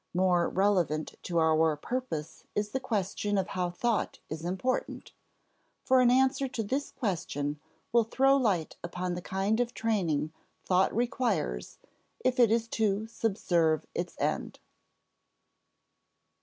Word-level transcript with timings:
More 0.15 0.49
relevant 0.49 1.13
to 1.21 1.37
our 1.37 1.77
purpose 1.77 2.43
is 2.55 2.69
the 2.69 2.79
question 2.79 3.37
how 3.37 3.69
thought 3.69 4.17
is 4.29 4.43
important, 4.43 5.11
for 5.83 6.01
an 6.01 6.09
answer 6.09 6.47
to 6.47 6.63
this 6.63 6.89
question 6.89 7.59
will 7.91 8.05
throw 8.05 8.35
light 8.35 8.77
upon 8.83 9.13
the 9.13 9.21
kind 9.21 9.59
of 9.59 9.75
training 9.75 10.33
thought 10.65 10.91
requires 10.91 11.77
if 12.25 12.39
it 12.39 12.49
is 12.49 12.67
to 12.69 13.05
subserve 13.05 13.85
its 13.93 14.15
end. 14.19 14.57